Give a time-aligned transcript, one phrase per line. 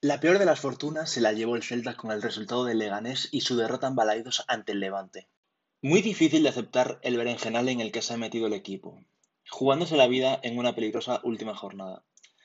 [0.00, 3.28] La peor de las fortunas se la llevó el Celta con el resultado del Leganés
[3.32, 5.28] y su derrota en Balaidos ante el Levante.
[5.82, 9.04] Muy difícil de aceptar el berenjenal en el que se ha metido el equipo,
[9.50, 12.04] jugándose la vida en una peligrosa última jornada,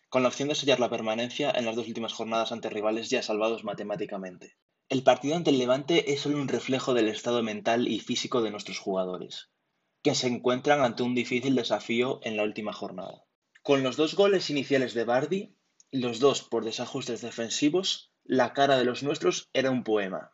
[0.10, 3.22] con la opción de sellar la permanencia en las dos últimas jornadas ante rivales ya
[3.22, 4.58] salvados matemáticamente.
[4.90, 8.50] El partido ante el Levante es solo un reflejo del estado mental y físico de
[8.50, 9.52] nuestros jugadores,
[10.02, 13.26] que se encuentran ante un difícil desafío en la última jornada.
[13.62, 15.56] Con los dos goles iniciales de Bardi,
[15.94, 20.32] los dos por desajustes defensivos, la cara de los nuestros era un poema,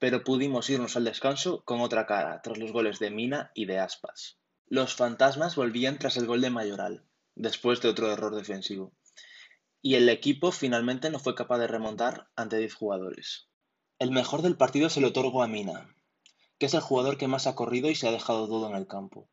[0.00, 3.78] pero pudimos irnos al descanso con otra cara tras los goles de Mina y de
[3.78, 4.38] Aspas.
[4.66, 7.04] Los fantasmas volvían tras el gol de Mayoral,
[7.36, 8.92] después de otro error defensivo,
[9.80, 13.46] y el equipo finalmente no fue capaz de remontar ante 10 jugadores.
[14.00, 15.94] El mejor del partido se lo otorgo a Mina,
[16.58, 18.88] que es el jugador que más ha corrido y se ha dejado todo en el
[18.88, 19.28] campo.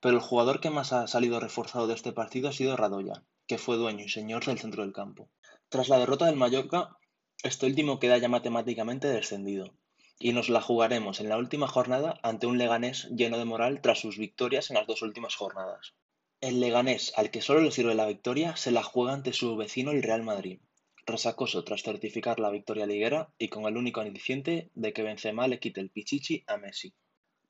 [0.00, 3.58] Pero el jugador que más ha salido reforzado de este partido ha sido Radoya, que
[3.58, 5.30] fue dueño y señor del centro del campo.
[5.68, 6.96] Tras la derrota del Mallorca,
[7.42, 9.74] este último queda ya matemáticamente descendido,
[10.18, 13.98] y nos la jugaremos en la última jornada ante un Leganés lleno de moral tras
[13.98, 15.94] sus victorias en las dos últimas jornadas.
[16.40, 19.90] El Leganés, al que solo le sirve la victoria, se la juega ante su vecino
[19.90, 20.60] el Real Madrid,
[21.06, 25.58] resacoso tras certificar la victoria liguera y con el único aliciente de que Benzema le
[25.58, 26.94] quite el pichichi a Messi.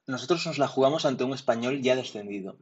[0.07, 2.59] Nosotros nos la jugamos ante un español ya descendido.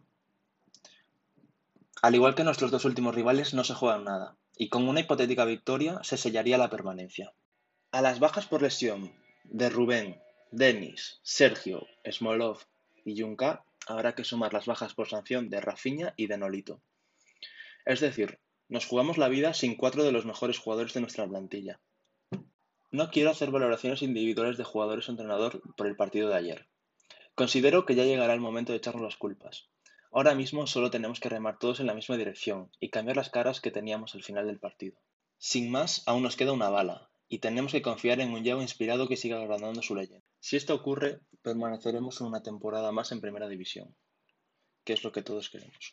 [2.02, 5.44] Al igual que nuestros dos últimos rivales no se juegan nada, y con una hipotética
[5.44, 7.32] victoria se sellaría la permanencia.
[7.92, 9.14] A las bajas por lesión
[9.44, 12.58] de Rubén, Denis, Sergio, Smolov
[13.04, 16.82] y Junca habrá que sumar las bajas por sanción de Rafinha y de Nolito.
[17.84, 21.80] Es decir, nos jugamos la vida sin cuatro de los mejores jugadores de nuestra plantilla.
[22.90, 26.68] No quiero hacer valoraciones individuales de jugadores o entrenador por el partido de ayer.
[27.36, 29.68] Considero que ya llegará el momento de echarnos las culpas.
[30.14, 33.62] Ahora mismo solo tenemos que remar todos en la misma dirección y cambiar las caras
[33.62, 35.00] que teníamos al final del partido.
[35.38, 39.08] Sin más, aún nos queda una bala, y tenemos que confiar en un Yago inspirado
[39.08, 40.22] que siga agrandando su leyenda.
[40.38, 43.96] Si esto ocurre, permaneceremos una temporada más en primera división,
[44.84, 45.90] que es lo que todos queremos.